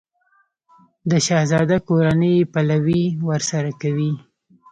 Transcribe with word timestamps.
د 1.09 1.11
شهزاده 1.25 1.77
کورنۍ 1.87 2.33
یې 2.39 2.49
پلوی 2.53 3.03
ورسره 3.29 3.71
کوي. 3.81 4.11